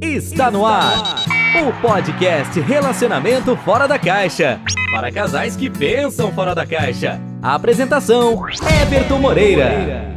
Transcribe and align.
Está 0.00 0.48
no 0.48 0.64
ar 0.64 1.24
o 1.66 1.80
podcast 1.80 2.60
Relacionamento 2.60 3.56
Fora 3.56 3.88
da 3.88 3.98
Caixa 3.98 4.60
para 4.92 5.10
casais 5.10 5.56
que 5.56 5.68
pensam 5.68 6.32
fora 6.32 6.54
da 6.54 6.64
caixa. 6.64 7.20
A 7.42 7.54
apresentação: 7.54 8.44
Everton 8.82 9.18
Moreira. 9.18 10.12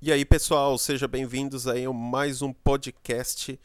E 0.00 0.12
aí, 0.12 0.24
pessoal, 0.24 0.78
sejam 0.78 1.08
bem-vindos 1.08 1.66
aí 1.66 1.86
a 1.86 1.92
mais 1.92 2.40
um 2.40 2.52
podcast 2.52 3.58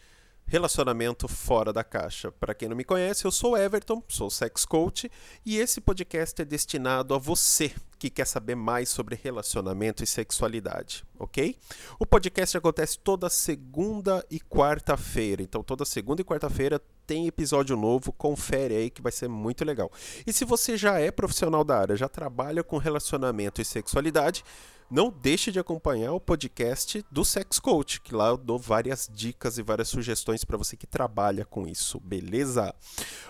Relacionamento 0.48 1.28
Fora 1.28 1.72
da 1.72 1.84
Caixa. 1.84 2.32
Para 2.32 2.56
quem 2.56 2.68
não 2.68 2.76
me 2.76 2.84
conhece, 2.84 3.26
eu 3.26 3.32
sou 3.32 3.56
Everton, 3.56 4.02
sou 4.08 4.32
sex 4.32 4.66
coach 4.66 5.12
e 5.46 5.58
esse 5.58 5.80
podcast 5.80 6.42
é 6.42 6.46
destinado 6.46 7.14
a 7.14 7.20
você 7.20 7.72
que 8.00 8.10
quer 8.10 8.26
saber 8.26 8.56
mais 8.56 8.88
sobre 8.88 9.20
relacionamento 9.22 10.02
e 10.02 10.08
sexualidade, 10.08 11.06
ok? 11.20 11.58
O 12.00 12.06
podcast 12.06 12.58
acontece 12.58 12.98
toda 12.98 13.30
segunda 13.30 14.26
e 14.32 14.40
quarta-feira, 14.40 15.44
então 15.44 15.62
toda 15.62 15.84
segunda 15.84 16.22
e 16.22 16.26
quarta-feira 16.26 16.82
tem 17.06 17.28
episódio 17.28 17.76
novo, 17.76 18.14
confere 18.14 18.76
aí 18.76 18.90
que 18.90 19.02
vai 19.02 19.12
ser 19.12 19.28
muito 19.28 19.66
legal. 19.66 19.92
E 20.26 20.32
se 20.32 20.46
você 20.46 20.78
já 20.78 20.98
é 21.00 21.12
profissional 21.12 21.64
da 21.64 21.78
área, 21.78 21.98
já 21.98 22.08
trabalha 22.08 22.64
com 22.64 22.78
relacionamento 22.78 23.62
e 23.62 23.66
sexualidade, 23.66 24.46
não 24.90 25.12
deixe 25.12 25.52
de 25.52 25.60
acompanhar 25.60 26.14
o 26.14 26.20
podcast 26.20 27.06
do 27.12 27.26
Sex 27.26 27.60
Coach, 27.60 28.02
que 28.02 28.16
lá 28.16 28.30
eu 28.30 28.38
dou 28.38 28.58
várias 28.58 29.10
dicas 29.14 29.58
e 29.58 29.62
várias 29.62 29.90
sugestões 29.90 30.44
para 30.44 30.58
você 30.58 30.78
que 30.78 30.88
trabalha 30.88 31.46
com 31.46 31.68
isso, 31.68 32.00
beleza? 32.00 32.74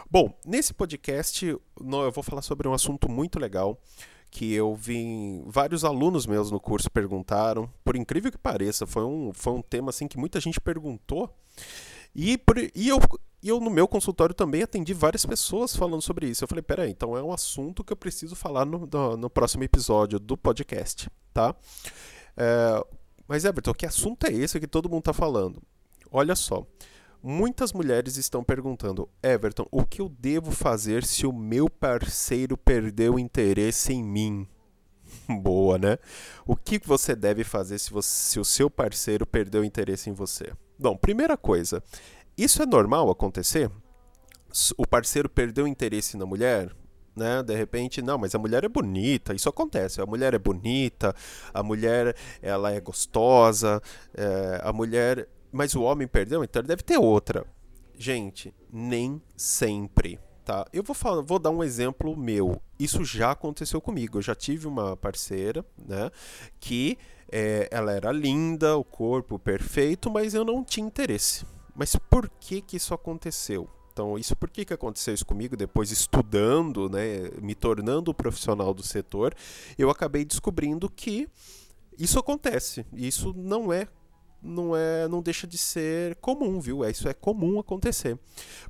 Bom, 0.10 0.34
nesse 0.46 0.74
podcast 0.74 1.46
eu 1.46 1.62
vou 2.12 2.24
falar 2.24 2.44
sobre 2.44 2.68
um 2.68 2.74
assunto 2.74 3.10
muito 3.10 3.40
legal 3.40 3.82
que 4.32 4.54
eu 4.54 4.76
vi 4.76 5.42
vários 5.46 5.84
alunos 5.84 6.26
meus 6.26 6.52
no 6.52 6.60
curso 6.60 6.90
perguntaram, 6.90 7.70
por 7.84 7.96
incrível 7.96 8.32
que 8.32 8.38
pareça, 8.38 8.86
foi 8.86 9.04
um, 9.04 9.32
foi 9.34 9.54
um 9.54 9.62
tema 9.62 9.90
assim 9.90 10.08
que 10.08 10.18
muita 10.18 10.40
gente 10.40 10.60
perguntou. 10.62 11.34
E, 12.16 12.38
por, 12.38 12.58
e 12.58 12.88
eu, 12.88 13.00
eu, 13.44 13.60
no 13.60 13.70
meu 13.70 13.88
consultório, 13.88 14.36
também 14.36 14.64
atendi 14.64 14.94
várias 14.94 15.26
pessoas 15.26 15.76
falando 15.76 16.02
sobre 16.02 16.28
isso. 16.28 16.44
Eu 16.44 16.48
falei, 16.48 16.62
peraí, 16.62 16.92
então 16.92 17.18
é 17.18 17.24
um 17.24 17.32
assunto 17.32 17.84
que 17.84 17.94
eu 17.94 17.98
preciso 17.98 18.36
falar 18.36 18.66
no, 18.66 18.88
no, 18.92 19.18
no 19.18 19.30
próximo 19.30 19.64
episódio 19.64 20.20
do 20.20 20.38
podcast, 20.38 21.10
tá? 21.34 21.56
É, 22.36 22.86
mas, 23.28 23.46
Everton, 23.46 23.74
que 23.74 23.86
assunto 23.86 24.26
é 24.26 24.34
esse 24.34 24.60
que 24.60 24.68
todo 24.68 24.90
mundo 24.90 25.00
está 25.00 25.14
falando? 25.14 25.62
Olha 26.12 26.36
só, 26.36 26.66
Muitas 27.22 27.74
mulheres 27.74 28.16
estão 28.16 28.44
perguntando, 28.44 29.10
Everton, 29.22 29.68
o 29.72 29.84
que 29.84 30.02
eu 30.02 30.08
devo 30.08 30.52
fazer 30.52 31.04
se 31.04 31.28
o 31.28 31.34
meu 31.34 31.70
parceiro 31.70 32.56
perdeu 32.56 33.20
interesse 33.20 33.92
em 33.92 34.02
mim? 34.02 34.48
Boa, 35.42 35.78
né? 35.78 35.98
O 36.46 36.56
que 36.56 36.80
você 36.86 37.18
deve 37.18 37.44
fazer 37.44 37.78
se, 37.78 37.92
você, 37.92 38.10
se 38.10 38.40
o 38.40 38.46
seu 38.46 38.70
parceiro 38.70 39.26
perdeu 39.26 39.66
interesse 39.66 40.10
em 40.10 40.14
você? 40.14 40.54
Bom, 40.78 40.96
primeira 40.96 41.36
coisa, 41.36 41.84
isso 42.38 42.64
é 42.64 42.66
normal 42.66 43.10
acontecer? 43.10 43.70
O 44.78 44.88
parceiro 44.88 45.28
perdeu 45.28 45.68
interesse 45.68 46.16
na 46.16 46.26
mulher? 46.26 46.74
Né? 47.14 47.44
De 47.44 47.54
repente, 47.54 48.02
não, 48.02 48.18
mas 48.18 48.34
a 48.34 48.40
mulher 48.40 48.64
é 48.64 48.70
bonita, 48.70 49.34
isso 49.34 49.50
acontece. 49.50 50.00
A 50.00 50.06
mulher 50.06 50.34
é 50.34 50.40
bonita, 50.40 51.14
a 51.54 51.62
mulher 51.62 52.16
ela 52.42 52.72
é 52.72 52.80
gostosa, 52.80 53.82
é, 54.16 54.62
a 54.64 54.72
mulher 54.72 55.28
mas 55.52 55.76
o 55.76 55.82
homem 55.82 56.08
perdeu, 56.08 56.44
então 56.44 56.60
ele 56.60 56.68
deve 56.68 56.84
ter 56.84 56.98
outra. 56.98 57.46
Gente, 57.98 58.54
nem 58.72 59.22
sempre. 59.36 60.20
Tá? 60.46 60.66
Eu 60.74 60.82
vou, 60.82 60.96
falar, 60.96 61.22
vou 61.22 61.38
dar 61.38 61.52
um 61.52 61.64
exemplo 61.64 62.18
meu. 62.18 62.62
Isso 62.80 63.04
já 63.04 63.32
aconteceu 63.32 63.80
comigo. 63.80 64.18
Eu 64.18 64.22
já 64.22 64.34
tive 64.34 64.68
uma 64.68 64.98
parceira, 64.98 65.64
né? 65.78 66.10
Que 66.60 66.98
é, 67.32 67.68
ela 67.70 67.92
era 67.92 68.12
linda, 68.12 68.76
o 68.78 68.84
corpo 68.84 69.38
perfeito, 69.38 70.10
mas 70.10 70.34
eu 70.34 70.44
não 70.44 70.64
tinha 70.64 70.88
interesse. 70.88 71.46
Mas 71.76 71.96
por 71.96 72.30
que 72.40 72.62
que 72.62 72.78
isso 72.78 72.94
aconteceu? 72.94 73.70
Então, 73.92 74.18
isso 74.18 74.36
por 74.36 74.50
que, 74.50 74.64
que 74.64 74.74
aconteceu 74.74 75.14
isso 75.14 75.26
comigo? 75.26 75.58
Depois 75.58 75.92
estudando, 75.92 76.90
né, 76.90 77.30
me 77.42 77.54
tornando 77.54 78.14
profissional 78.14 78.74
do 78.74 78.82
setor, 78.82 79.36
eu 79.78 79.90
acabei 79.90 80.24
descobrindo 80.24 80.90
que 80.90 81.28
isso 81.98 82.18
acontece. 82.18 82.86
Isso 82.94 83.34
não 83.36 83.74
é 83.74 83.88
não 84.42 84.76
é 84.76 85.08
não 85.08 85.22
deixa 85.22 85.46
de 85.46 85.58
ser 85.58 86.16
comum, 86.16 86.60
viu? 86.60 86.84
É, 86.84 86.92
isso 86.92 87.08
é 87.08 87.14
comum 87.14 87.60
acontecer. 87.60 88.18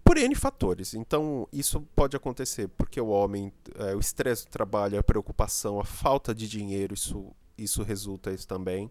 Por 0.03 0.17
N 0.17 0.33
fatores. 0.35 0.93
Então, 0.93 1.47
isso 1.51 1.81
pode 1.95 2.15
acontecer 2.15 2.67
porque 2.69 2.99
o 2.99 3.07
homem, 3.07 3.51
é, 3.75 3.95
o 3.95 3.99
estresse 3.99 4.45
do 4.45 4.51
trabalho, 4.51 4.99
a 4.99 5.03
preocupação, 5.03 5.79
a 5.79 5.85
falta 5.85 6.33
de 6.33 6.47
dinheiro, 6.47 6.93
isso, 6.93 7.33
isso 7.57 7.83
resulta 7.83 8.31
isso 8.31 8.47
também. 8.47 8.89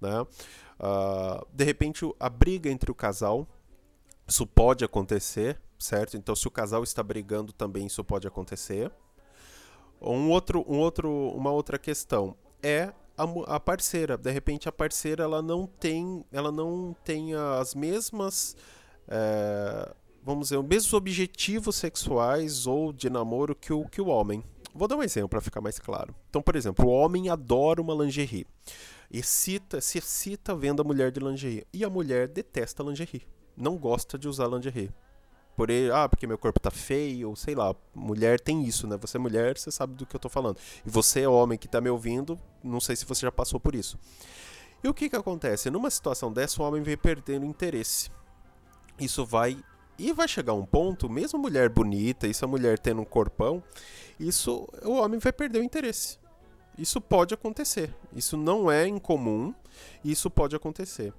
Né? 0.00 0.20
Uh, 0.20 1.46
de 1.52 1.64
repente, 1.64 2.04
a 2.20 2.28
briga 2.28 2.70
entre 2.70 2.90
o 2.90 2.94
casal, 2.94 3.46
isso 4.26 4.46
pode 4.46 4.84
acontecer, 4.84 5.60
certo? 5.78 6.16
Então, 6.16 6.36
se 6.36 6.46
o 6.46 6.50
casal 6.50 6.84
está 6.84 7.02
brigando 7.02 7.52
também, 7.52 7.86
isso 7.86 8.04
pode 8.04 8.28
acontecer. 8.28 8.92
Um 10.00 10.30
outro, 10.30 10.64
um 10.68 10.78
outro, 10.78 11.10
uma 11.10 11.50
outra 11.50 11.78
questão 11.78 12.36
é 12.62 12.92
a, 13.18 13.56
a, 13.56 13.60
parceira. 13.60 14.16
De 14.16 14.30
repente 14.30 14.68
a 14.68 14.72
parceira 14.72 15.24
ela 15.24 15.42
não 15.42 15.66
tem, 15.66 16.24
ela 16.32 16.52
não 16.52 16.96
tem 17.04 17.34
as 17.34 17.74
mesmas, 17.74 18.56
é, 19.08 19.92
vamos 20.22 20.48
dizer, 20.48 20.58
os 20.58 20.64
mesmos 20.64 20.92
objetivos 20.92 21.76
sexuais 21.76 22.66
ou 22.66 22.92
de 22.92 23.10
namoro 23.10 23.54
que 23.54 23.72
o, 23.72 23.84
que 23.84 24.00
o 24.00 24.06
homem. 24.06 24.42
Vou 24.74 24.86
dar 24.86 24.96
um 24.96 25.02
exemplo 25.02 25.28
para 25.28 25.40
ficar 25.40 25.60
mais 25.60 25.78
claro. 25.78 26.14
Então, 26.30 26.40
por 26.40 26.54
exemplo, 26.54 26.86
o 26.86 26.90
homem 26.90 27.28
adora 27.28 27.82
uma 27.82 27.94
lingerie. 27.94 28.46
Excita, 29.10 29.80
se 29.80 29.98
excita 29.98 30.54
vendo 30.54 30.80
a 30.80 30.84
mulher 30.84 31.10
de 31.10 31.18
lingerie. 31.18 31.66
E 31.72 31.84
a 31.84 31.90
mulher 31.90 32.28
detesta 32.28 32.82
lingerie. 32.82 33.26
Não 33.56 33.76
gosta 33.76 34.16
de 34.16 34.28
usar 34.28 34.46
lingerie 34.46 34.92
por 35.58 35.70
ele, 35.70 35.90
ah, 35.90 36.08
porque 36.08 36.24
meu 36.24 36.38
corpo 36.38 36.60
tá 36.60 36.70
feio, 36.70 37.30
ou 37.30 37.34
sei 37.34 37.52
lá, 37.52 37.74
mulher 37.92 38.38
tem 38.38 38.62
isso, 38.62 38.86
né? 38.86 38.96
Você 38.98 39.16
é 39.16 39.20
mulher, 39.20 39.58
você 39.58 39.72
sabe 39.72 39.92
do 39.94 40.06
que 40.06 40.14
eu 40.14 40.20
tô 40.20 40.28
falando. 40.28 40.56
E 40.86 40.88
você 40.88 41.22
é 41.22 41.28
homem 41.28 41.58
que 41.58 41.66
tá 41.66 41.80
me 41.80 41.90
ouvindo, 41.90 42.38
não 42.62 42.78
sei 42.78 42.94
se 42.94 43.04
você 43.04 43.22
já 43.22 43.32
passou 43.32 43.58
por 43.58 43.74
isso. 43.74 43.98
E 44.84 44.86
o 44.86 44.94
que 44.94 45.10
que 45.10 45.16
acontece? 45.16 45.68
Numa 45.68 45.90
situação 45.90 46.32
dessa, 46.32 46.62
o 46.62 46.64
homem 46.64 46.80
vem 46.80 46.96
perdendo 46.96 47.44
interesse. 47.44 48.08
Isso 49.00 49.26
vai 49.26 49.58
e 49.98 50.12
vai 50.12 50.28
chegar 50.28 50.52
um 50.52 50.64
ponto, 50.64 51.10
mesmo 51.10 51.40
mulher 51.40 51.68
bonita, 51.68 52.28
isso 52.28 52.44
a 52.44 52.48
mulher 52.48 52.78
tendo 52.78 53.00
um 53.00 53.04
corpão, 53.04 53.60
isso 54.16 54.68
o 54.84 54.92
homem 54.92 55.18
vai 55.18 55.32
perder 55.32 55.58
o 55.58 55.64
interesse. 55.64 56.20
Isso 56.78 57.00
pode 57.00 57.34
acontecer. 57.34 57.92
Isso 58.12 58.36
não 58.36 58.70
é 58.70 58.86
incomum, 58.86 59.52
isso 60.04 60.30
pode 60.30 60.54
acontecer. 60.54 61.12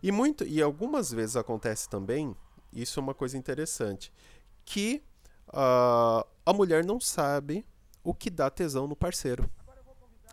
E 0.00 0.12
muito 0.12 0.44
e 0.44 0.62
algumas 0.62 1.10
vezes 1.10 1.34
acontece 1.34 1.88
também 1.88 2.36
isso 2.72 3.00
é 3.00 3.02
uma 3.02 3.14
coisa 3.14 3.36
interessante. 3.36 4.12
Que 4.64 5.02
uh, 5.48 6.26
a 6.44 6.52
mulher 6.52 6.84
não 6.84 7.00
sabe 7.00 7.66
o 8.02 8.14
que 8.14 8.30
dá 8.30 8.50
tesão 8.50 8.86
no 8.86 8.96
parceiro. 8.96 9.48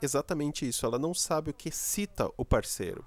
Exatamente 0.01 0.67
isso. 0.67 0.85
Ela 0.85 0.99
não 0.99 1.13
sabe 1.13 1.51
o 1.51 1.53
que 1.53 1.69
excita 1.69 2.29
o 2.37 2.45
parceiro. 2.45 3.05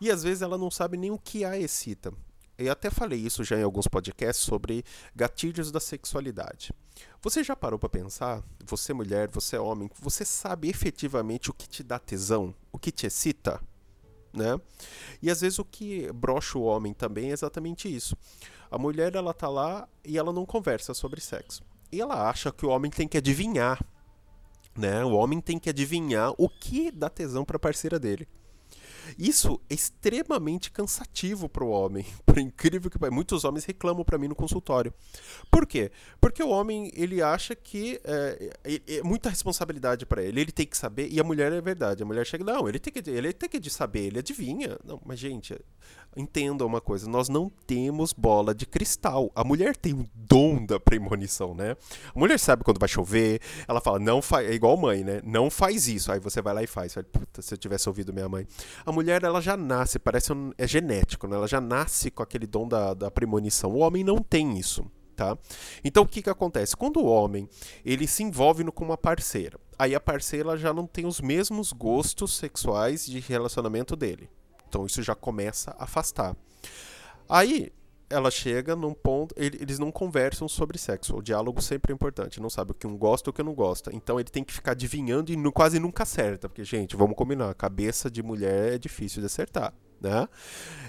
E 0.00 0.10
às 0.10 0.22
vezes 0.22 0.42
ela 0.42 0.58
não 0.58 0.70
sabe 0.70 0.96
nem 0.96 1.10
o 1.10 1.18
que 1.18 1.44
a 1.44 1.58
excita. 1.58 2.12
Eu 2.56 2.70
até 2.70 2.88
falei 2.88 3.18
isso 3.18 3.42
já 3.42 3.58
em 3.58 3.64
alguns 3.64 3.88
podcasts 3.88 4.44
sobre 4.44 4.84
gatilhos 5.14 5.72
da 5.72 5.80
sexualidade. 5.80 6.72
Você 7.20 7.42
já 7.42 7.56
parou 7.56 7.78
para 7.78 7.88
pensar, 7.88 8.44
você 8.64 8.92
mulher, 8.92 9.28
você 9.28 9.58
homem, 9.58 9.90
você 10.00 10.24
sabe 10.24 10.68
efetivamente 10.68 11.50
o 11.50 11.54
que 11.54 11.68
te 11.68 11.82
dá 11.82 11.98
tesão, 11.98 12.54
o 12.70 12.78
que 12.78 12.92
te 12.92 13.06
excita? 13.06 13.60
Né? 14.34 14.60
E 15.22 15.30
às 15.30 15.40
vezes 15.40 15.58
o 15.58 15.64
que 15.64 16.10
brocha 16.12 16.58
o 16.58 16.62
homem 16.62 16.92
também 16.92 17.30
é 17.30 17.32
exatamente 17.32 17.94
isso. 17.94 18.16
A 18.70 18.78
mulher 18.78 19.14
ela 19.14 19.32
tá 19.32 19.48
lá 19.48 19.88
e 20.04 20.18
ela 20.18 20.32
não 20.32 20.44
conversa 20.44 20.92
sobre 20.94 21.20
sexo. 21.20 21.62
E 21.92 22.00
ela 22.00 22.28
acha 22.28 22.50
que 22.50 22.66
o 22.66 22.70
homem 22.70 22.90
tem 22.90 23.06
que 23.06 23.18
adivinhar, 23.18 23.84
né? 24.76 25.04
O 25.04 25.12
homem 25.12 25.40
tem 25.40 25.58
que 25.58 25.70
adivinhar 25.70 26.34
o 26.36 26.48
que 26.48 26.90
dá 26.90 27.08
tesão 27.08 27.44
para 27.44 27.56
a 27.56 27.60
parceira 27.60 27.98
dele. 27.98 28.28
Isso 29.18 29.60
é 29.68 29.74
extremamente 29.74 30.70
cansativo 30.70 31.48
para 31.48 31.64
o 31.64 31.70
homem, 31.70 32.04
por 32.24 32.38
incrível 32.38 32.90
que 32.90 32.98
muitos 33.10 33.44
homens 33.44 33.64
reclamam 33.64 34.04
para 34.04 34.18
mim 34.18 34.28
no 34.28 34.34
consultório. 34.34 34.92
Por 35.50 35.66
quê? 35.66 35.90
Porque 36.20 36.42
o 36.42 36.48
homem 36.48 36.90
ele 36.94 37.22
acha 37.22 37.54
que 37.54 38.00
é, 38.04 38.56
é, 38.64 38.96
é 38.98 39.02
muita 39.02 39.28
responsabilidade 39.28 40.06
para 40.06 40.22
ele, 40.22 40.40
ele 40.40 40.52
tem 40.52 40.66
que 40.66 40.76
saber 40.76 41.08
e 41.10 41.20
a 41.20 41.24
mulher 41.24 41.52
é 41.52 41.60
verdade. 41.60 42.02
A 42.02 42.06
mulher 42.06 42.26
chega 42.26 42.44
não, 42.44 42.68
ele 42.68 42.78
tem 42.78 42.92
que 42.92 43.10
ele 43.10 43.32
tem 43.32 43.48
que 43.48 43.70
saber, 43.70 44.06
ele 44.06 44.18
adivinha. 44.18 44.78
Não, 44.84 45.00
mas 45.04 45.18
gente, 45.18 45.54
entenda 46.16 46.64
uma 46.64 46.80
coisa, 46.80 47.08
nós 47.08 47.28
não 47.28 47.50
temos 47.66 48.12
bola 48.12 48.54
de 48.54 48.66
cristal. 48.66 49.30
A 49.34 49.44
mulher 49.44 49.76
tem 49.76 49.94
um 49.94 50.06
dom 50.14 50.64
da 50.64 50.78
premonição, 50.78 51.54
né? 51.54 51.76
A 52.14 52.18
mulher 52.18 52.38
sabe 52.38 52.62
quando 52.64 52.78
vai 52.78 52.88
chover, 52.88 53.40
ela 53.66 53.80
fala, 53.80 53.98
não 53.98 54.22
faz, 54.22 54.48
é 54.48 54.54
igual 54.54 54.76
mãe, 54.76 55.02
né? 55.02 55.20
Não 55.24 55.50
faz 55.50 55.88
isso. 55.88 56.12
Aí 56.12 56.20
você 56.20 56.40
vai 56.40 56.54
lá 56.54 56.62
e 56.62 56.66
faz. 56.66 56.94
Puta, 57.12 57.42
se 57.42 57.54
eu 57.54 57.58
tivesse 57.58 57.88
ouvido 57.88 58.12
minha 58.12 58.28
mãe. 58.28 58.46
A 58.84 58.92
mulher, 58.94 59.22
ela 59.22 59.40
já 59.40 59.56
nasce, 59.56 59.98
parece 59.98 60.32
um, 60.32 60.52
é 60.56 60.66
genético, 60.66 61.26
né? 61.26 61.36
Ela 61.36 61.48
já 61.48 61.60
nasce 61.60 62.10
com 62.10 62.22
aquele 62.22 62.46
dom 62.46 62.66
da, 62.66 62.94
da 62.94 63.10
premonição. 63.10 63.72
O 63.72 63.78
homem 63.78 64.02
não 64.02 64.18
tem 64.18 64.58
isso. 64.58 64.90
Tá? 65.16 65.38
Então 65.84 66.02
o 66.02 66.08
que, 66.08 66.22
que 66.22 66.30
acontece? 66.30 66.76
Quando 66.76 66.96
o 66.96 67.06
homem 67.06 67.48
ele 67.84 68.04
se 68.04 68.24
envolve 68.24 68.64
no, 68.64 68.72
com 68.72 68.84
uma 68.84 68.98
parceira, 68.98 69.60
aí 69.78 69.94
a 69.94 70.00
parceira 70.00 70.56
já 70.56 70.72
não 70.72 70.88
tem 70.88 71.06
os 71.06 71.20
mesmos 71.20 71.72
gostos 71.72 72.36
sexuais 72.36 73.06
de 73.06 73.20
relacionamento 73.20 73.94
dele. 73.94 74.28
Então 74.68 74.84
isso 74.84 75.02
já 75.04 75.14
começa 75.14 75.70
a 75.78 75.84
afastar. 75.84 76.36
Aí 77.28 77.72
ela 78.14 78.30
chega 78.30 78.76
num 78.76 78.94
ponto. 78.94 79.34
Eles 79.36 79.78
não 79.78 79.90
conversam 79.90 80.48
sobre 80.48 80.78
sexo. 80.78 81.16
O 81.16 81.22
diálogo 81.22 81.60
sempre 81.60 81.92
é 81.92 81.94
importante. 81.94 82.40
Não 82.40 82.48
sabe 82.48 82.70
o 82.70 82.74
que 82.74 82.86
um 82.86 82.96
gosta 82.96 83.28
ou 83.28 83.32
o 83.32 83.34
que 83.34 83.42
não 83.42 83.54
gosta. 83.54 83.90
Então 83.94 84.20
ele 84.20 84.30
tem 84.30 84.44
que 84.44 84.52
ficar 84.52 84.72
adivinhando 84.72 85.32
e 85.32 85.52
quase 85.52 85.78
nunca 85.78 86.04
acerta. 86.04 86.48
Porque, 86.48 86.64
gente, 86.64 86.96
vamos 86.96 87.16
combinar. 87.16 87.50
A 87.50 87.54
cabeça 87.54 88.10
de 88.10 88.22
mulher 88.22 88.74
é 88.74 88.78
difícil 88.78 89.20
de 89.20 89.26
acertar. 89.26 89.74
Né? 90.00 90.28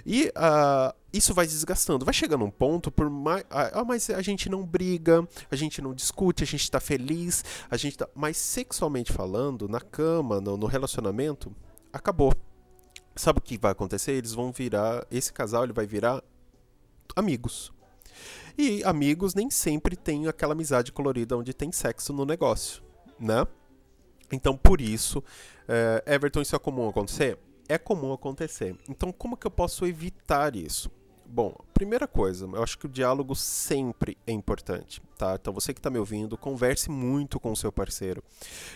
E 0.06 0.27
uh, 0.27 0.94
isso 1.12 1.33
vai 1.33 1.48
desgastando. 1.48 2.06
Vai 2.06 2.13
chegando 2.13 2.45
um 2.45 2.51
ponto, 2.51 2.92
por 2.92 3.10
mais. 3.10 3.44
Ah, 3.50 3.83
mas 3.86 4.10
a 4.10 4.22
gente 4.22 4.50
não 4.50 4.63
briga, 4.63 5.27
a 5.50 5.56
gente 5.56 5.81
não 5.81 5.94
discute, 5.94 6.44
a 6.44 6.48
gente 6.48 6.69
tá 6.69 6.80
feliz, 6.80 7.44
a 7.72 7.77
gente 7.77 7.98
tá. 7.98 8.07
Mas 8.13 8.38
sexualmente 8.38 9.12
falando, 9.12 9.68
na 9.68 9.80
cama, 9.80 10.39
no, 10.39 10.57
no 10.57 10.66
relacionamento, 10.68 11.51
acabou. 11.92 12.33
Sabe 13.16 13.39
o 13.39 13.42
que 13.42 13.57
vai 13.57 13.72
acontecer? 13.72 14.12
Eles 14.12 14.33
vão 14.33 14.51
virar. 14.51 15.07
Esse 15.10 15.31
casal 15.31 15.63
ele 15.63 15.72
vai 15.72 15.88
virar 15.88 16.22
amigos. 17.15 17.71
E 18.57 18.83
amigos 18.83 19.33
nem 19.33 19.50
sempre 19.50 19.95
tem 19.95 20.27
aquela 20.27 20.53
amizade 20.53 20.91
colorida 20.91 21.38
onde 21.38 21.53
tem 21.53 21.71
sexo 21.71 22.13
no 22.13 22.25
negócio, 22.25 22.81
né? 23.19 23.45
Então, 24.31 24.56
por 24.56 24.81
isso, 24.81 25.23
é, 25.67 26.03
Everton, 26.06 26.41
isso 26.41 26.56
é 26.56 26.59
comum 26.59 26.89
acontecer? 26.89 27.38
É 27.67 27.77
comum 27.77 28.13
acontecer. 28.13 28.75
Então, 28.88 29.12
como 29.12 29.35
que 29.35 29.45
eu 29.45 29.51
posso 29.51 29.85
evitar 29.85 30.56
isso? 30.56 30.89
Bom, 31.25 31.56
primeira 31.75 32.07
coisa, 32.07 32.45
eu 32.45 32.63
acho 32.63 32.80
que 32.80 32.86
o 32.86 32.89
diálogo 32.89 33.36
sempre 33.36 34.18
é 34.25 34.31
importante, 34.31 35.01
tá? 35.18 35.36
Então 35.39 35.54
você 35.54 35.74
que 35.74 35.80
está 35.80 35.89
me 35.89 36.00
ouvindo, 36.00 36.38
converse 36.38 36.89
muito 36.89 37.38
com 37.38 37.51
o 37.51 37.56
seu 37.56 37.69
parceiro. 37.69 38.24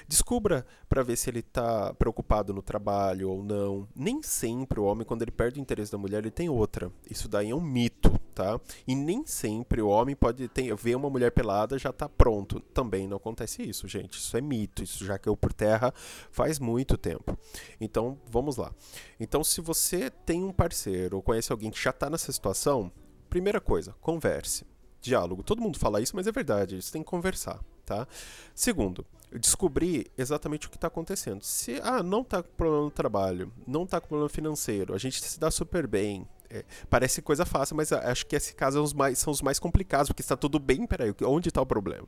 Descubra 0.06 0.66
para 0.90 1.02
ver 1.02 1.16
se 1.16 1.30
ele 1.30 1.40
está 1.40 1.94
preocupado 1.94 2.54
no 2.54 2.62
trabalho 2.62 3.30
ou 3.30 3.42
não. 3.42 3.88
Nem 3.96 4.22
sempre 4.22 4.82
o 4.82 4.84
homem, 4.84 5.06
quando 5.06 5.22
ele 5.22 5.32
perde 5.32 5.60
o 5.60 5.62
interesse 5.62 5.94
da 5.94 5.98
mulher, 5.98 6.20
ele 6.20 6.30
tem 6.30 6.50
outra. 6.50 6.92
Isso 7.10 7.30
daí 7.30 7.52
é 7.52 7.56
um 7.56 7.62
mito, 7.62 8.12
tá? 8.36 8.60
E 8.86 8.94
nem 8.94 9.26
sempre 9.26 9.82
o 9.82 9.88
homem 9.88 10.14
pode 10.14 10.50
ter, 10.50 10.76
ver 10.76 10.96
uma 10.96 11.10
mulher 11.10 11.32
pelada 11.32 11.80
já 11.80 11.94
tá 11.94 12.10
pronto. 12.10 12.60
Também 12.60 13.08
não 13.08 13.16
acontece 13.16 13.64
isso, 13.64 13.88
gente. 13.88 14.18
Isso 14.18 14.36
é 14.36 14.42
mito. 14.42 14.84
Isso 14.84 15.06
já 15.06 15.18
caiu 15.18 15.38
por 15.38 15.54
terra 15.54 15.94
faz 16.32 16.60
muito 16.60 16.98
tempo. 16.98 17.38
Então, 17.80 18.18
vamos 18.30 18.58
lá. 18.58 18.74
Então, 19.20 19.44
se 19.44 19.62
você 19.62 20.10
tem 20.10 20.44
um 20.44 20.52
parceiro 20.52 21.18
ou 21.18 21.22
conhece 21.22 21.52
alguém 21.52 21.72
que 21.72 21.82
já 21.82 21.92
está 21.92 22.10
nessa 22.10 22.32
situação, 22.32 22.92
primeira 23.30 23.62
coisa, 23.62 23.96
converse. 24.02 24.66
Diálogo. 25.02 25.44
Todo 25.44 25.62
mundo 25.62 25.80
fala 25.80 26.02
isso, 26.02 26.16
mas 26.16 26.28
é 26.28 26.32
verdade. 26.32 26.82
Você 26.82 26.92
tem 26.92 27.02
que 27.02 27.10
conversar, 27.10 27.60
tá? 27.86 28.08
Segundo, 28.54 29.06
descobrir 29.38 30.12
exatamente 30.18 30.68
o 30.68 30.70
que 30.70 30.78
está 30.78 30.88
acontecendo. 30.88 31.44
Se 31.44 31.80
ah, 31.84 32.04
não 32.04 32.22
está 32.22 32.44
com 32.44 32.50
problema 32.56 32.84
no 32.84 32.92
trabalho, 32.92 33.52
não 33.66 33.84
está 33.84 34.02
com 34.02 34.08
problema 34.08 34.30
financeiro, 34.30 34.94
a 34.94 34.98
gente 34.98 35.24
se 35.24 35.40
dá 35.40 35.50
super 35.52 35.88
bem. 35.88 36.28
É, 36.52 36.66
parece 36.90 37.22
coisa 37.22 37.46
fácil, 37.46 37.76
mas 37.76 37.92
acho 37.92 38.26
que 38.26 38.36
esse 38.36 38.56
caso 38.56 38.80
é 38.80 38.82
os 38.82 38.92
mais, 38.92 39.20
são 39.20 39.32
os 39.32 39.42
mais 39.42 39.60
complicados, 39.60 40.08
porque 40.08 40.24
está 40.24 40.36
tudo 40.36 40.58
bem, 40.58 40.88
peraí, 40.88 41.14
onde 41.24 41.50
está 41.50 41.62
o 41.62 41.66
problema? 41.66 42.08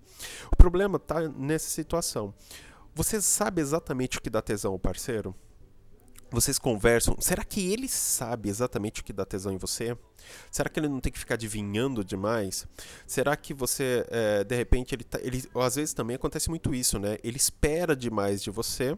O 0.51 0.56
problema 0.56 0.97
está 0.97 1.29
nessa 1.29 1.69
situação. 1.69 2.33
Você 2.95 3.21
sabe 3.21 3.62
exatamente 3.62 4.18
o 4.18 4.21
que 4.21 4.31
dá 4.31 4.41
tesão 4.41 4.73
ao 4.73 4.79
parceiro? 4.79 5.35
Vocês 6.31 6.57
conversam, 6.57 7.16
será 7.19 7.44
que 7.44 7.72
ele 7.72 7.88
sabe 7.88 8.50
exatamente 8.50 9.01
o 9.01 9.04
que 9.04 9.12
dá 9.12 9.25
tesão 9.25 9.51
em 9.51 9.57
você? 9.57 9.98
Será 10.50 10.69
que 10.69 10.80
ele 10.80 10.88
não 10.88 11.00
tem 11.00 11.12
que 11.12 11.19
ficar 11.19 11.36
adivinhando 11.36 12.04
demais? 12.04 12.66
Será 13.06 13.36
que 13.36 13.54
você, 13.54 14.06
é, 14.10 14.44
de 14.44 14.56
repente, 14.56 14.95
ele, 14.95 15.04
tá, 15.04 15.19
ele. 15.22 15.44
Às 15.56 15.75
vezes 15.75 15.94
também 15.94 16.16
acontece 16.16 16.50
muito 16.50 16.74
isso, 16.74 16.98
né? 16.98 17.18
Ele 17.24 17.38
espera 17.38 17.95
demais 17.95 18.42
de 18.42 18.50
você 18.50 18.98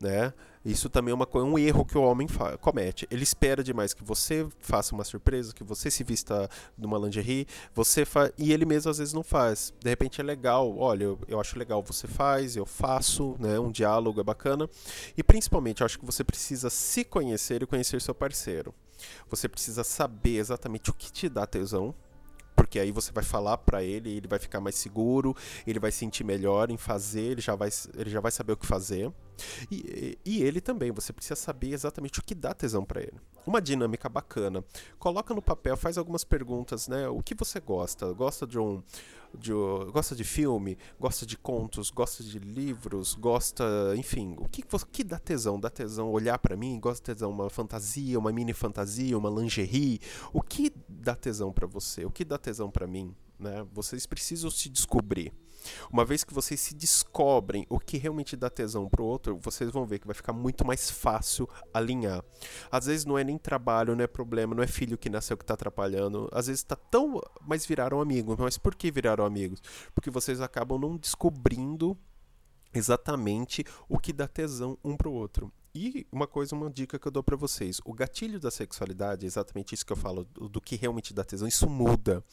né? 0.00 0.32
Isso 0.66 0.90
também 0.90 1.12
é 1.12 1.14
uma, 1.14 1.28
um 1.44 1.56
erro 1.56 1.84
que 1.84 1.96
o 1.96 2.02
homem 2.02 2.26
comete. 2.60 3.06
Ele 3.08 3.22
espera 3.22 3.62
demais 3.62 3.94
que 3.94 4.02
você 4.02 4.48
faça 4.58 4.96
uma 4.96 5.04
surpresa, 5.04 5.54
que 5.54 5.62
você 5.62 5.92
se 5.92 6.02
vista 6.02 6.50
numa 6.76 6.98
lingerie, 6.98 7.46
você 7.72 8.04
e 8.36 8.52
ele 8.52 8.64
mesmo 8.64 8.90
às 8.90 8.98
vezes 8.98 9.14
não 9.14 9.22
faz. 9.22 9.72
De 9.80 9.88
repente 9.88 10.20
é 10.20 10.24
legal, 10.24 10.76
olha, 10.76 11.04
eu, 11.04 11.20
eu 11.28 11.40
acho 11.40 11.56
legal, 11.56 11.84
você 11.84 12.08
faz, 12.08 12.56
eu 12.56 12.66
faço, 12.66 13.36
né? 13.38 13.60
Um 13.60 13.70
diálogo 13.70 14.20
é 14.20 14.24
bacana. 14.24 14.68
E 15.16 15.22
principalmente, 15.22 15.82
eu 15.82 15.84
acho 15.84 16.00
que 16.00 16.04
você 16.04 16.24
precisa 16.24 16.68
se 16.68 17.04
conhecer 17.04 17.62
e 17.62 17.66
conhecer 17.66 18.00
seu 18.00 18.14
parceiro. 18.14 18.74
Você 19.30 19.48
precisa 19.48 19.84
saber 19.84 20.38
exatamente 20.38 20.90
o 20.90 20.94
que 20.94 21.12
te 21.12 21.28
dá 21.28 21.46
tesão, 21.46 21.94
porque 22.56 22.80
aí 22.80 22.90
você 22.90 23.12
vai 23.12 23.22
falar 23.22 23.58
para 23.58 23.84
ele, 23.84 24.16
ele 24.16 24.26
vai 24.26 24.40
ficar 24.40 24.60
mais 24.60 24.74
seguro, 24.74 25.36
ele 25.64 25.78
vai 25.78 25.92
sentir 25.92 26.24
melhor 26.24 26.72
em 26.72 26.76
fazer, 26.76 27.20
ele 27.20 27.40
já 27.40 27.54
vai, 27.54 27.68
ele 27.94 28.10
já 28.10 28.20
vai 28.20 28.32
saber 28.32 28.54
o 28.54 28.56
que 28.56 28.66
fazer. 28.66 29.12
E, 29.70 30.18
e 30.24 30.42
ele 30.42 30.60
também, 30.60 30.90
você 30.90 31.12
precisa 31.12 31.36
saber 31.36 31.72
exatamente 31.72 32.20
o 32.20 32.22
que 32.22 32.34
dá 32.34 32.54
tesão 32.54 32.84
para 32.84 33.00
ele. 33.00 33.20
Uma 33.46 33.60
dinâmica 33.60 34.08
bacana. 34.08 34.64
Coloca 34.98 35.32
no 35.34 35.42
papel, 35.42 35.76
faz 35.76 35.96
algumas 35.96 36.24
perguntas, 36.24 36.88
né? 36.88 37.08
O 37.08 37.22
que 37.22 37.34
você 37.34 37.60
gosta? 37.60 38.12
Gosta 38.12 38.46
de 38.46 38.58
um 38.58 38.82
de, 39.36 39.52
gosta 39.92 40.14
de 40.14 40.24
filme, 40.24 40.78
gosta 40.98 41.26
de 41.26 41.36
contos, 41.36 41.90
gosta 41.90 42.22
de 42.22 42.38
livros, 42.38 43.14
gosta, 43.14 43.64
enfim, 43.96 44.34
o 44.38 44.48
que, 44.48 44.62
que 44.90 45.04
dá 45.04 45.18
tesão? 45.18 45.60
Dá 45.60 45.68
tesão 45.68 46.10
olhar 46.10 46.38
para 46.38 46.56
mim? 46.56 46.78
Gosta 46.80 47.02
de 47.02 47.14
tesão 47.14 47.30
uma 47.30 47.50
fantasia, 47.50 48.18
uma 48.18 48.32
mini 48.32 48.52
fantasia, 48.52 49.16
uma 49.16 49.30
lingerie? 49.30 50.00
O 50.32 50.40
que 50.40 50.72
dá 50.88 51.14
tesão 51.14 51.52
para 51.52 51.66
você? 51.66 52.04
O 52.04 52.10
que 52.10 52.24
dá 52.24 52.38
tesão 52.38 52.70
para 52.70 52.86
mim? 52.86 53.14
Né? 53.38 53.66
Vocês 53.72 54.06
precisam 54.06 54.50
se 54.50 54.68
descobrir. 54.68 55.32
Uma 55.90 56.04
vez 56.04 56.22
que 56.24 56.32
vocês 56.32 56.60
se 56.60 56.74
descobrem 56.74 57.66
o 57.68 57.78
que 57.78 57.96
realmente 57.98 58.36
dá 58.36 58.48
tesão 58.48 58.88
pro 58.88 59.04
outro, 59.04 59.38
vocês 59.42 59.70
vão 59.70 59.84
ver 59.84 59.98
que 59.98 60.06
vai 60.06 60.14
ficar 60.14 60.32
muito 60.32 60.64
mais 60.64 60.90
fácil 60.90 61.48
alinhar. 61.72 62.24
Às 62.70 62.86
vezes 62.86 63.04
não 63.04 63.18
é 63.18 63.24
nem 63.24 63.38
trabalho, 63.38 63.96
não 63.96 64.04
é 64.04 64.06
problema, 64.06 64.54
não 64.54 64.62
é 64.62 64.66
filho 64.66 64.98
que 64.98 65.10
nasceu 65.10 65.36
que 65.36 65.44
tá 65.44 65.54
atrapalhando. 65.54 66.28
Às 66.32 66.46
vezes 66.46 66.62
tá 66.62 66.76
tão. 66.76 67.20
Mas 67.46 67.66
viraram 67.66 68.00
amigos. 68.00 68.36
Mas 68.38 68.58
por 68.58 68.74
que 68.74 68.90
viraram 68.90 69.24
amigos? 69.24 69.60
Porque 69.94 70.10
vocês 70.10 70.40
acabam 70.40 70.78
não 70.78 70.96
descobrindo 70.96 71.96
exatamente 72.72 73.64
o 73.88 73.98
que 73.98 74.12
dá 74.12 74.28
tesão 74.28 74.78
um 74.84 74.96
pro 74.96 75.12
outro. 75.12 75.52
E 75.76 76.06
uma 76.10 76.26
coisa, 76.26 76.56
uma 76.56 76.70
dica 76.70 76.98
que 76.98 77.06
eu 77.06 77.12
dou 77.12 77.22
para 77.22 77.36
vocês: 77.36 77.82
o 77.84 77.92
gatilho 77.92 78.40
da 78.40 78.50
sexualidade, 78.50 79.26
é 79.26 79.28
exatamente 79.28 79.74
isso 79.74 79.84
que 79.84 79.92
eu 79.92 79.96
falo, 79.96 80.24
do, 80.24 80.48
do, 80.48 80.58
que 80.58 80.74
realmente 80.74 81.12
dá 81.12 81.22
tesão, 81.22 81.46
isso 81.46 81.68
muda. 81.68 82.24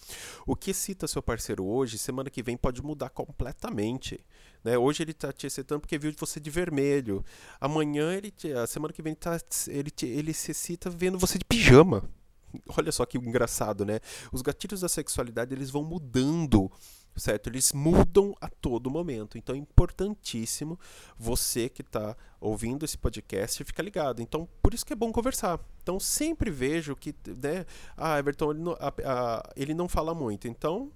O 0.48 0.56
que 0.56 0.72
excita 0.72 1.08
seu 1.10 1.22
parceiro 1.22 1.66
hoje, 1.66 1.98
semana 1.98 2.30
que 2.30 2.42
vem 2.42 2.56
pode 2.56 2.82
mudar 2.82 3.10
completamente. 3.10 4.24
Né? 4.64 4.78
Hoje 4.78 5.04
ele 5.04 5.14
tá 5.14 5.34
te 5.34 5.46
excitando 5.46 5.82
porque 5.82 5.98
viu 5.98 6.14
você 6.18 6.40
de 6.40 6.50
vermelho. 6.50 7.22
Amanhã, 7.60 8.14
ele 8.14 8.32
te, 8.32 8.54
a 8.54 8.66
semana 8.66 8.94
que 8.94 9.02
vem, 9.02 9.14
tá, 9.14 9.38
ele, 9.68 9.92
te, 9.92 10.06
ele 10.06 10.34
se 10.34 10.52
excita 10.52 10.90
vendo 10.90 11.20
você 11.20 11.38
de 11.38 11.44
pijama. 11.44 12.10
Olha 12.78 12.92
só 12.92 13.06
que 13.06 13.18
engraçado, 13.18 13.86
né? 13.86 14.00
Os 14.32 14.42
gatilhos 14.42 14.82
da 14.82 14.90
sexualidade 14.90 15.54
eles 15.54 15.70
vão 15.70 15.84
mudando 15.84 16.72
certo? 17.20 17.48
Eles 17.48 17.72
mudam 17.74 18.36
a 18.42 18.48
todo 18.48 18.90
momento. 18.90 19.38
Então 19.38 19.56
é 19.56 19.58
importantíssimo 19.58 20.80
você 21.18 21.70
que 21.70 21.82
está 21.82 22.16
ouvindo 22.40 22.84
esse 22.84 22.98
podcast 22.98 23.64
ficar 23.64 23.84
ligado. 23.84 24.22
Então 24.22 24.48
por 24.62 24.74
isso 24.74 24.86
que 24.86 24.94
é 24.94 24.96
bom 24.96 25.12
conversar. 25.12 25.60
Então 25.82 26.00
sempre 26.00 26.50
vejo 26.50 26.96
que, 26.96 27.14
né? 27.42 27.66
Ah, 27.96 28.18
Everton 28.18 28.52
ele 28.52 28.62
não, 28.62 28.72
a, 28.74 28.94
a, 29.06 29.54
ele 29.56 29.74
não 29.74 29.88
fala 29.88 30.14
muito. 30.14 30.48
Então 30.48 30.92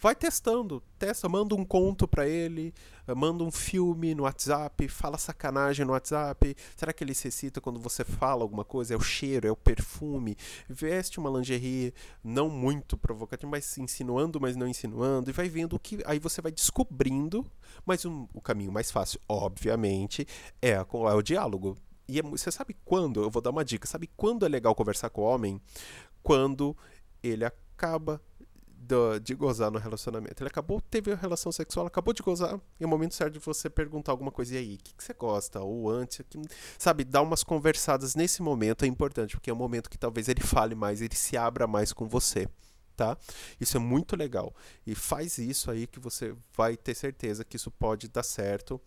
vai 0.00 0.14
testando, 0.16 0.82
testa, 0.98 1.28
manda 1.28 1.54
um 1.54 1.64
conto 1.64 2.08
para 2.08 2.26
ele, 2.26 2.72
eh, 3.06 3.14
manda 3.14 3.44
um 3.44 3.50
filme 3.50 4.14
no 4.14 4.22
WhatsApp, 4.22 4.88
fala 4.88 5.18
sacanagem 5.18 5.84
no 5.84 5.92
WhatsApp. 5.92 6.56
Será 6.74 6.90
que 6.92 7.04
ele 7.04 7.12
se 7.12 7.28
excita 7.28 7.60
quando 7.60 7.78
você 7.78 8.02
fala 8.02 8.42
alguma 8.42 8.64
coisa? 8.64 8.94
É 8.94 8.96
o 8.96 9.00
cheiro, 9.00 9.46
é 9.46 9.50
o 9.50 9.56
perfume. 9.56 10.36
Veste 10.68 11.20
uma 11.20 11.28
lingerie 11.28 11.92
não 12.24 12.48
muito 12.48 12.96
provocativa, 12.96 13.50
mas 13.50 13.76
insinuando, 13.76 14.40
mas 14.40 14.56
não 14.56 14.66
insinuando, 14.66 15.28
e 15.28 15.32
vai 15.34 15.48
vendo 15.50 15.76
o 15.76 15.78
que. 15.78 15.98
Aí 16.06 16.18
você 16.18 16.40
vai 16.40 16.50
descobrindo, 16.50 17.44
mas 17.84 18.06
um, 18.06 18.26
o 18.32 18.40
caminho 18.40 18.72
mais 18.72 18.90
fácil, 18.90 19.20
obviamente, 19.28 20.26
é, 20.62 20.76
a, 20.76 20.80
é 20.80 21.14
o 21.14 21.22
diálogo. 21.22 21.76
E 22.08 22.18
é, 22.18 22.22
você 22.22 22.50
sabe 22.50 22.74
quando? 22.86 23.22
Eu 23.22 23.30
vou 23.30 23.42
dar 23.42 23.50
uma 23.50 23.64
dica. 23.64 23.86
Sabe 23.86 24.08
quando 24.16 24.46
é 24.46 24.48
legal 24.48 24.74
conversar 24.74 25.10
com 25.10 25.20
o 25.20 25.24
homem? 25.24 25.60
Quando 26.22 26.74
ele 27.22 27.44
acaba 27.44 28.20
do, 28.90 29.20
de 29.20 29.34
gozar 29.34 29.70
no 29.70 29.78
relacionamento. 29.78 30.42
Ele 30.42 30.48
acabou, 30.48 30.80
teve 30.80 31.12
a 31.12 31.16
relação 31.16 31.52
sexual, 31.52 31.86
acabou 31.86 32.12
de 32.12 32.22
gozar, 32.22 32.60
e 32.78 32.82
é 32.82 32.86
o 32.86 32.90
momento 32.90 33.14
certo 33.14 33.34
de 33.34 33.38
você 33.38 33.70
perguntar 33.70 34.10
alguma 34.10 34.32
coisa, 34.32 34.54
e 34.54 34.58
aí, 34.58 34.74
o 34.74 34.78
que, 34.78 34.94
que, 34.94 35.04
você 35.04 35.14
gosta? 35.14 35.60
Ou 35.60 35.88
antes, 35.88 36.20
que, 36.28 36.38
sabe, 36.76 37.04
dar 37.04 37.22
umas 37.22 37.44
conversadas 37.44 38.16
nesse 38.16 38.42
momento 38.42 38.84
é 38.84 38.88
importante, 38.88 39.36
porque 39.36 39.48
é 39.48 39.52
um 39.52 39.56
momento 39.56 39.88
que 39.88 39.96
talvez 39.96 40.28
ele 40.28 40.40
fale 40.40 40.74
mais, 40.74 41.00
ele 41.00 41.14
se 41.14 41.36
abra 41.36 41.66
mais 41.66 41.92
com 41.92 42.08
você. 42.08 42.48
Tá? 42.96 43.16
Isso 43.58 43.78
é 43.78 43.80
muito 43.80 44.14
legal. 44.14 44.54
E 44.86 44.94
faz 44.94 45.38
isso 45.38 45.70
aí 45.70 45.86
que 45.86 45.98
você 45.98 46.34
vai 46.54 46.76
ter 46.76 46.94
certeza 46.94 47.44
que 47.44 47.56
isso 47.56 47.70
pode 47.70 48.08
dar 48.08 48.22
certo 48.22 48.78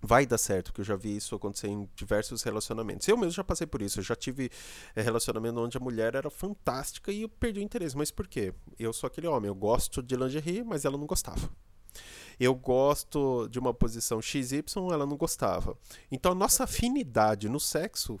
vai 0.00 0.26
dar 0.26 0.38
certo, 0.38 0.72
que 0.72 0.80
eu 0.80 0.84
já 0.84 0.96
vi 0.96 1.16
isso 1.16 1.34
acontecer 1.34 1.68
em 1.68 1.88
diversos 1.94 2.42
relacionamentos. 2.42 3.06
Eu 3.08 3.16
mesmo 3.16 3.32
já 3.32 3.44
passei 3.44 3.66
por 3.66 3.82
isso, 3.82 3.98
eu 3.98 4.04
já 4.04 4.14
tive 4.14 4.50
é, 4.94 5.02
relacionamento 5.02 5.60
onde 5.60 5.76
a 5.76 5.80
mulher 5.80 6.14
era 6.14 6.30
fantástica 6.30 7.10
e 7.10 7.22
eu 7.22 7.28
perdi 7.28 7.60
o 7.60 7.62
interesse. 7.62 7.96
Mas 7.96 8.10
por 8.10 8.26
quê? 8.26 8.54
Eu 8.78 8.92
sou 8.92 9.06
aquele 9.06 9.26
homem, 9.26 9.48
eu 9.48 9.54
gosto 9.54 10.02
de 10.02 10.16
lingerie, 10.16 10.62
mas 10.62 10.84
ela 10.84 10.96
não 10.96 11.06
gostava. 11.06 11.50
Eu 12.38 12.54
gosto 12.54 13.48
de 13.48 13.58
uma 13.58 13.74
posição 13.74 14.22
XY, 14.22 14.62
ela 14.92 15.04
não 15.04 15.16
gostava. 15.16 15.76
Então 16.10 16.32
a 16.32 16.34
nossa 16.34 16.64
afinidade 16.64 17.48
no 17.48 17.58
sexo 17.58 18.20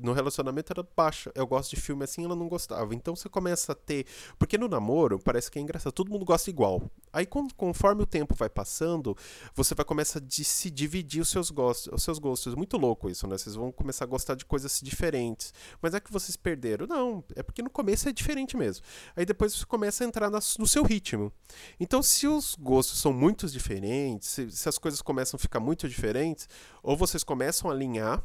no 0.00 0.12
relacionamento 0.12 0.72
era 0.72 0.86
baixa. 0.96 1.30
Eu 1.34 1.46
gosto 1.46 1.74
de 1.74 1.80
filme 1.80 2.04
assim, 2.04 2.24
ela 2.24 2.36
não 2.36 2.48
gostava. 2.48 2.94
Então 2.94 3.14
você 3.14 3.28
começa 3.28 3.72
a 3.72 3.74
ter. 3.74 4.06
Porque 4.38 4.56
no 4.56 4.68
namoro 4.68 5.18
parece 5.18 5.50
que 5.50 5.58
é 5.58 5.62
engraçado, 5.62 5.92
todo 5.92 6.10
mundo 6.10 6.24
gosta 6.24 6.50
igual. 6.50 6.82
Aí 7.12 7.26
conforme 7.56 8.02
o 8.02 8.06
tempo 8.06 8.34
vai 8.34 8.48
passando, 8.48 9.16
você 9.54 9.74
vai 9.74 9.84
começar 9.84 10.20
a 10.20 10.22
se 10.28 10.70
dividir 10.70 11.20
os 11.20 11.28
seus 11.28 11.50
gostos. 11.50 11.92
Os 11.92 12.02
seus 12.02 12.18
gostos. 12.18 12.54
Muito 12.54 12.76
louco 12.76 13.08
isso, 13.08 13.26
né? 13.26 13.36
Vocês 13.36 13.54
vão 13.54 13.72
começar 13.72 14.04
a 14.04 14.08
gostar 14.08 14.34
de 14.34 14.44
coisas 14.44 14.80
diferentes. 14.82 15.52
Mas 15.80 15.94
é 15.94 16.00
que 16.00 16.12
vocês 16.12 16.36
perderam? 16.36 16.86
Não, 16.86 17.24
é 17.34 17.42
porque 17.42 17.62
no 17.62 17.70
começo 17.70 18.08
é 18.08 18.12
diferente 18.12 18.56
mesmo. 18.56 18.84
Aí 19.14 19.24
depois 19.24 19.54
você 19.54 19.64
começa 19.64 20.04
a 20.04 20.06
entrar 20.06 20.30
no 20.30 20.66
seu 20.66 20.82
ritmo. 20.82 21.32
Então, 21.80 22.02
se 22.02 22.26
os 22.26 22.54
gostos 22.54 23.00
são 23.00 23.12
muito 23.12 23.46
diferentes, 23.48 24.28
se, 24.28 24.50
se 24.50 24.68
as 24.68 24.78
coisas 24.78 25.02
começam 25.02 25.36
a 25.36 25.40
ficar 25.40 25.60
muito 25.60 25.88
diferentes, 25.88 26.48
ou 26.82 26.96
vocês 26.96 27.24
começam 27.24 27.70
a 27.70 27.74
alinhar 27.74 28.22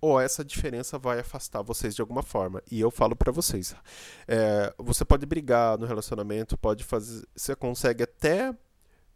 ou 0.00 0.20
essa 0.20 0.44
diferença 0.44 0.98
vai 0.98 1.20
afastar 1.20 1.62
vocês 1.62 1.94
de 1.94 2.00
alguma 2.00 2.22
forma. 2.22 2.62
E 2.70 2.80
eu 2.80 2.90
falo 2.90 3.14
para 3.14 3.30
vocês, 3.30 3.74
é, 4.26 4.72
você 4.78 5.04
pode 5.04 5.26
brigar 5.26 5.78
no 5.78 5.86
relacionamento, 5.86 6.56
pode 6.56 6.84
fazer, 6.84 7.26
você 7.34 7.54
consegue 7.54 8.02
até 8.02 8.54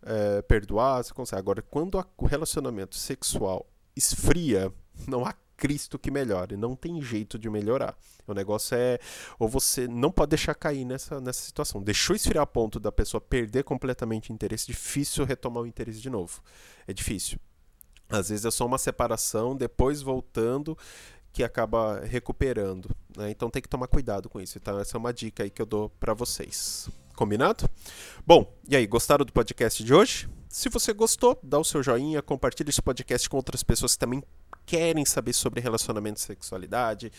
é, 0.03 0.43
perdoar, 0.43 1.03
você 1.03 1.15
consegue. 1.15 1.41
Agora, 1.41 1.63
quando 1.63 1.99
a, 1.99 2.07
o 2.17 2.27
relacionamento 2.27 2.97
sexual 2.97 3.67
esfria, 3.97 4.73
não 5.07 5.25
há 5.25 5.35
Cristo 5.57 5.99
que 5.99 6.11
melhore, 6.11 6.57
não 6.57 6.75
tem 6.75 7.01
jeito 7.01 7.39
de 7.39 7.49
melhorar. 7.49 7.97
O 8.27 8.35
negócio 8.35 8.77
é, 8.77 8.99
ou 9.39 9.49
você 9.49 9.87
não 9.87 10.11
pode 10.11 10.31
deixar 10.31 10.55
cair 10.55 10.85
nessa, 10.85 11.21
nessa 11.21 11.43
situação. 11.43 11.83
Deixou 11.83 12.15
esfriar 12.17 12.43
a 12.43 12.47
ponto 12.47 12.81
da 12.81 12.91
pessoa 12.91 13.21
perder 13.21 13.65
completamente 13.65 14.31
o 14.31 14.35
interesse, 14.35 14.67
difícil 14.67 15.25
retomar 15.25 15.63
o 15.63 15.67
interesse 15.67 16.01
de 16.01 16.11
novo. 16.11 16.43
É 16.87 16.93
difícil. 16.93 17.39
Às 18.09 18.29
vezes 18.29 18.45
é 18.45 18.51
só 18.51 18.67
uma 18.67 18.79
separação, 18.79 19.57
depois 19.57 20.03
voltando, 20.03 20.77
que 21.33 21.43
acaba 21.43 22.01
recuperando. 22.01 22.89
Né? 23.17 23.31
Então 23.31 23.51
tem 23.51 23.61
que 23.61 23.69
tomar 23.69 23.89
cuidado 23.89 24.29
com 24.29 24.41
isso. 24.41 24.57
Então 24.57 24.79
essa 24.79 24.97
é 24.97 24.99
uma 24.99 25.13
dica 25.13 25.43
aí 25.43 25.51
que 25.51 25.61
eu 25.61 25.67
dou 25.67 25.91
para 25.91 26.15
vocês. 26.15 26.89
Combinado? 27.17 27.69
Bom, 28.27 28.53
e 28.69 28.75
aí, 28.75 28.87
gostaram 28.87 29.25
do 29.25 29.33
podcast 29.33 29.83
de 29.85 29.95
hoje? 29.95 30.29
Se 30.49 30.69
você 30.69 30.93
gostou, 30.93 31.39
dá 31.43 31.59
o 31.59 31.65
seu 31.65 31.83
joinha, 31.83 32.23
compartilhe 32.23 32.71
esse 32.71 32.83
podcast 32.83 33.29
com 33.29 33.37
outras 33.37 33.63
pessoas 33.63 33.95
que 33.95 33.99
também 33.99 34.23
querem 34.67 35.05
saber 35.05 35.33
sobre 35.33 35.61
relacionamento 35.61 36.19
e 36.19 36.23
sexualidade, 36.23 37.13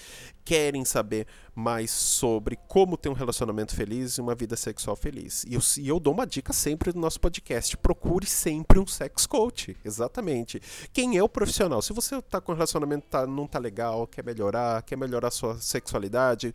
querem 0.43 0.83
saber 0.83 1.27
mais 1.53 1.91
sobre 1.91 2.57
como 2.67 2.97
ter 2.97 3.09
um 3.09 3.13
relacionamento 3.13 3.75
feliz 3.75 4.17
e 4.17 4.21
uma 4.21 4.35
vida 4.35 4.55
sexual 4.55 4.95
feliz. 4.95 5.43
E 5.47 5.53
eu, 5.53 5.61
e 5.77 5.87
eu 5.87 5.99
dou 5.99 6.13
uma 6.13 6.25
dica 6.25 6.53
sempre 6.53 6.93
no 6.93 7.01
nosso 7.01 7.19
podcast: 7.19 7.77
procure 7.77 8.25
sempre 8.25 8.79
um 8.79 8.87
sex 8.87 9.25
coach. 9.25 9.75
Exatamente. 9.83 10.61
Quem 10.91 11.17
é 11.17 11.23
o 11.23 11.29
profissional? 11.29 11.81
Se 11.81 11.93
você 11.93 12.15
está 12.17 12.41
com 12.41 12.51
um 12.51 12.55
relacionamento 12.55 13.07
tá, 13.07 13.25
não 13.25 13.47
tá 13.47 13.59
legal, 13.59 14.07
quer 14.07 14.23
melhorar, 14.23 14.81
quer 14.83 14.97
melhorar 14.97 15.29
a 15.29 15.31
sua 15.31 15.59
sexualidade, 15.59 16.53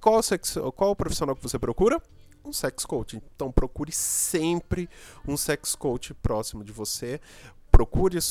qual, 0.00 0.22
sex, 0.22 0.56
qual 0.74 0.90
o 0.90 0.96
profissional 0.96 1.34
que 1.36 1.42
você 1.42 1.58
procura? 1.58 2.00
um 2.44 2.52
sex 2.52 2.84
coach. 2.84 3.20
Então 3.34 3.50
procure 3.52 3.92
sempre 3.92 4.88
um 5.26 5.36
sex 5.36 5.74
coach 5.74 6.14
próximo 6.14 6.64
de 6.64 6.72
você 6.72 7.20
procure 7.72 8.18
as 8.18 8.24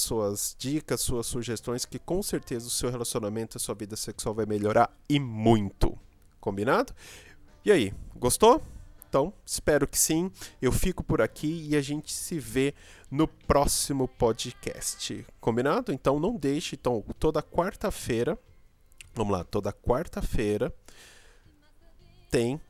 suas 0.00 0.56
dicas, 0.58 1.00
suas 1.00 1.26
sugestões, 1.26 1.84
que 1.84 2.00
com 2.00 2.20
certeza 2.20 2.66
o 2.66 2.70
seu 2.70 2.90
relacionamento, 2.90 3.56
a 3.56 3.60
sua 3.60 3.74
vida 3.74 3.96
sexual 3.96 4.34
vai 4.34 4.44
melhorar 4.44 4.90
e 5.08 5.20
muito. 5.20 5.96
Combinado? 6.40 6.92
E 7.64 7.70
aí, 7.70 7.94
gostou? 8.16 8.60
Então, 9.08 9.32
espero 9.46 9.86
que 9.86 9.98
sim. 9.98 10.30
Eu 10.60 10.72
fico 10.72 11.02
por 11.02 11.22
aqui 11.22 11.68
e 11.70 11.76
a 11.76 11.80
gente 11.80 12.12
se 12.12 12.38
vê 12.38 12.74
no 13.10 13.26
próximo 13.28 14.08
podcast. 14.08 15.24
Combinado? 15.40 15.92
Então 15.92 16.18
não 16.18 16.36
deixe, 16.36 16.74
então, 16.74 17.02
toda 17.18 17.42
quarta-feira, 17.42 18.38
vamos 19.14 19.32
lá, 19.32 19.44
toda 19.44 19.72
quarta-feira 19.72 20.74
tem 22.30 22.60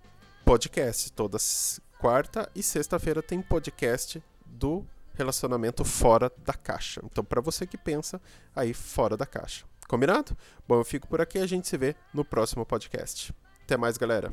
podcast. 0.44 1.11
Toda 1.12 1.38
quarta 1.99 2.50
e 2.54 2.62
sexta-feira 2.62 3.23
tem 3.23 3.42
podcast 3.42 4.23
do 4.47 4.85
relacionamento 5.18 5.84
fora 5.84 6.32
da 6.38 6.54
caixa. 6.54 7.02
Então, 7.04 7.25
para 7.25 7.40
você 7.40 7.66
que 7.66 7.76
pensa 7.76 8.20
aí 8.54 8.72
fora 8.72 9.16
da 9.16 9.26
caixa. 9.26 9.64
Combinado? 9.88 10.37
Bom, 10.66 10.76
eu 10.76 10.84
fico 10.84 11.08
por 11.08 11.20
aqui 11.20 11.38
a 11.38 11.46
gente 11.46 11.66
se 11.66 11.76
vê 11.76 11.96
no 12.14 12.25
próximo 12.25 12.64
podcast. 12.64 13.34
Até 13.64 13.76
mais, 13.76 13.98
galera. 13.98 14.32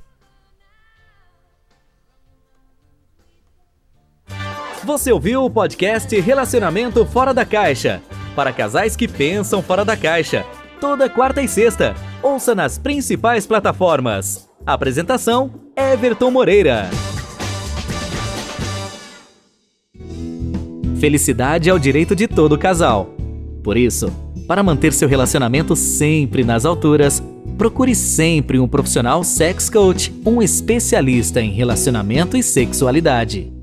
Você 4.84 5.12
ouviu 5.12 5.44
o 5.44 5.50
podcast 5.50 6.18
Relacionamento 6.20 7.06
Fora 7.08 7.34
da 7.34 7.44
Caixa? 7.44 8.04
Para 8.36 8.54
casais 8.54 8.96
que 8.96 9.08
pensam 9.08 9.63
fora 9.63 9.84
da 9.84 9.98
caixa. 9.98 10.46
Toda 10.80 11.10
quarta 11.10 11.42
e 11.42 11.48
sexta. 11.48 11.96
Ouça 12.22 12.54
nas 12.54 12.77
principais 12.77 13.48
plataformas. 13.48 14.48
Apresentação: 14.65 15.72
Everton 15.75 16.30
Moreira. 16.30 16.89
Felicidade 21.00 21.70
é 21.70 21.74
o 21.74 21.80
direito 21.80 22.16
de 22.16 22.28
todo 22.28 22.58
casal. 22.58 23.14
Por 23.64 23.78
isso, 23.78 24.12
para 24.48 24.64
manter 24.64 24.94
seu 24.94 25.08
relacionamento 25.08 25.75
sempre 25.75 26.44
nas 26.44 26.66
alturas, 26.66 27.22
procure 27.58 27.96
sempre 27.96 28.60
um 28.60 28.68
profissional 28.68 29.24
sex 29.24 29.70
coach, 29.70 30.14
um 30.25 30.42
especialista 30.42 31.42
em 31.42 31.52
relacionamento 31.52 32.38
e 32.38 32.44
sexualidade. 32.44 33.55